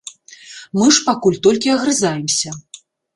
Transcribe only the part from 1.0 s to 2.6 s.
пакуль толькі агрызаемся.